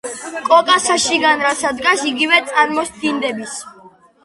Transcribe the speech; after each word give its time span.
კოკასა 0.45 0.95
შიგან 1.03 1.43
რაცა 1.49 1.73
დგას, 1.83 2.03
იგივე 2.13 2.41
წარმოსდინდების! 2.51 3.57